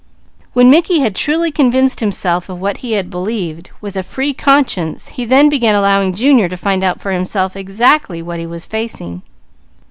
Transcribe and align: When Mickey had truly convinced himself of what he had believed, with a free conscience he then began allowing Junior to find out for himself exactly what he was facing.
When 0.53 0.71
Mickey 0.71 1.01
had 1.01 1.13
truly 1.15 1.51
convinced 1.51 1.99
himself 1.99 2.49
of 2.49 2.59
what 2.59 2.77
he 2.77 2.93
had 2.93 3.11
believed, 3.11 3.69
with 3.81 3.95
a 3.95 4.01
free 4.01 4.33
conscience 4.33 5.09
he 5.09 5.25
then 5.25 5.47
began 5.47 5.75
allowing 5.75 6.15
Junior 6.15 6.49
to 6.49 6.57
find 6.57 6.83
out 6.83 6.99
for 6.99 7.11
himself 7.11 7.55
exactly 7.55 8.19
what 8.19 8.39
he 8.39 8.47
was 8.47 8.65
facing. 8.65 9.21